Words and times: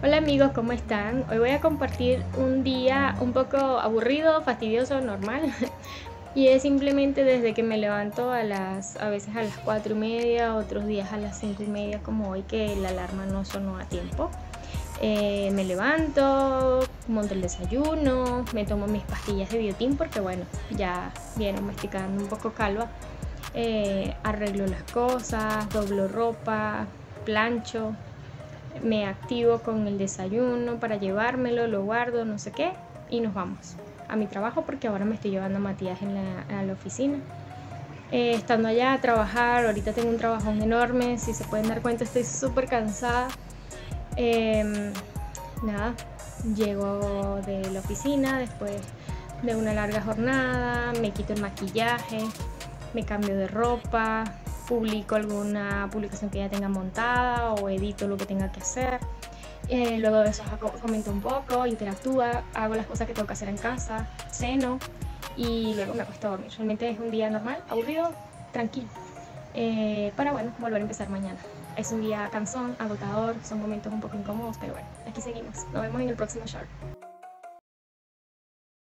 Hola 0.00 0.18
amigos, 0.18 0.52
¿cómo 0.54 0.70
están? 0.70 1.24
Hoy 1.28 1.38
voy 1.38 1.50
a 1.50 1.60
compartir 1.60 2.22
un 2.36 2.62
día 2.62 3.16
un 3.20 3.32
poco 3.32 3.56
aburrido, 3.56 4.40
fastidioso, 4.42 5.00
normal. 5.00 5.52
y 6.36 6.46
es 6.46 6.62
simplemente 6.62 7.24
desde 7.24 7.52
que 7.52 7.64
me 7.64 7.78
levanto 7.78 8.30
a 8.30 8.44
las, 8.44 8.94
a 8.98 9.08
veces 9.08 9.34
a 9.34 9.42
las 9.42 9.58
4 9.58 9.96
y 9.96 9.98
media, 9.98 10.54
otros 10.54 10.86
días 10.86 11.12
a 11.12 11.16
las 11.16 11.40
5 11.40 11.64
y 11.64 11.66
media, 11.66 11.98
como 11.98 12.30
hoy 12.30 12.42
que 12.42 12.76
la 12.76 12.90
alarma 12.90 13.26
no 13.26 13.44
sonó 13.44 13.76
a 13.76 13.86
tiempo. 13.86 14.30
Eh, 15.02 15.50
me 15.52 15.64
levanto, 15.64 16.78
monto 17.08 17.34
el 17.34 17.42
desayuno, 17.42 18.44
me 18.54 18.64
tomo 18.64 18.86
mis 18.86 19.02
pastillas 19.02 19.50
de 19.50 19.58
biotín 19.58 19.96
porque 19.96 20.20
bueno, 20.20 20.44
ya 20.70 21.10
viene 21.34 21.60
masticando 21.60 22.22
un 22.22 22.28
poco 22.28 22.52
calva. 22.52 22.86
Eh, 23.52 24.14
arreglo 24.22 24.64
las 24.68 24.84
cosas, 24.92 25.68
doblo 25.70 26.06
ropa, 26.06 26.86
plancho, 27.24 27.96
me 28.82 29.06
activo 29.06 29.58
con 29.60 29.86
el 29.86 29.98
desayuno 29.98 30.78
para 30.80 30.96
llevármelo, 30.96 31.66
lo 31.66 31.84
guardo, 31.84 32.24
no 32.24 32.38
sé 32.38 32.52
qué, 32.52 32.72
y 33.10 33.20
nos 33.20 33.34
vamos 33.34 33.76
a 34.08 34.16
mi 34.16 34.26
trabajo 34.26 34.62
porque 34.62 34.88
ahora 34.88 35.04
me 35.04 35.14
estoy 35.14 35.30
llevando 35.30 35.58
a 35.58 35.60
Matías 35.60 36.00
en 36.02 36.14
la, 36.14 36.72
oficina. 36.72 37.18
Eh, 38.10 38.32
estando 38.32 38.68
allá 38.68 38.94
a 38.94 39.00
trabajar, 39.00 39.66
ahorita 39.66 39.92
tengo 39.92 40.08
un 40.08 40.16
trabajón 40.16 40.62
enorme, 40.62 41.18
si 41.18 41.34
se 41.34 41.44
pueden 41.44 41.68
dar 41.68 41.82
cuenta 41.82 42.04
estoy 42.04 42.24
súper 42.24 42.66
cansada. 42.66 43.28
Em, 44.16 44.92
nada, 45.62 45.94
llego 46.56 47.40
de 47.44 47.70
la 47.70 47.80
oficina 47.80 48.38
después 48.38 48.80
de 49.42 49.54
una 49.54 49.74
larga 49.74 50.00
jornada, 50.00 50.92
me 51.00 51.10
quito 51.10 51.34
el 51.34 51.40
maquillaje, 51.40 52.20
me 52.94 53.04
cambio 53.04 53.36
de 53.36 53.46
ropa, 53.46 54.24
publico 54.68 55.16
alguna 55.16 55.88
publicación 55.90 56.30
que 56.30 56.38
ya 56.38 56.48
tenga 56.48 56.68
montada 56.68 57.54
o 57.54 57.68
edito 57.68 58.06
lo 58.06 58.16
que 58.16 58.26
tenga 58.26 58.52
que 58.52 58.60
hacer. 58.60 59.00
Eh, 59.68 59.98
luego 59.98 60.18
de 60.18 60.30
eso 60.30 60.42
comento 60.80 61.10
un 61.10 61.20
poco, 61.20 61.66
interactúo, 61.66 62.22
hago 62.54 62.74
las 62.74 62.86
cosas 62.86 63.06
que 63.06 63.14
tengo 63.14 63.26
que 63.26 63.32
hacer 63.32 63.48
en 63.48 63.56
casa, 63.56 64.06
ceno 64.30 64.78
y 65.36 65.74
luego 65.74 65.94
me 65.94 66.02
acuesto 66.02 66.28
a 66.28 66.30
dormir. 66.30 66.50
Realmente 66.56 66.88
es 66.90 66.98
un 66.98 67.10
día 67.10 67.28
normal, 67.28 67.62
aburrido, 67.68 68.12
tranquilo, 68.52 68.88
eh, 69.54 70.12
para 70.16 70.32
bueno, 70.32 70.52
volver 70.58 70.78
a 70.78 70.82
empezar 70.82 71.08
mañana. 71.08 71.38
Es 71.76 71.92
un 71.92 72.00
día 72.00 72.28
cansón, 72.32 72.76
agotador, 72.78 73.36
son 73.44 73.60
momentos 73.60 73.92
un 73.92 74.00
poco 74.00 74.16
incómodos, 74.16 74.56
pero 74.58 74.72
bueno, 74.72 74.88
aquí 75.08 75.20
seguimos. 75.20 75.64
Nos 75.72 75.82
vemos 75.82 76.00
en 76.00 76.08
el 76.08 76.16
próximo 76.16 76.44
short. 76.46 76.66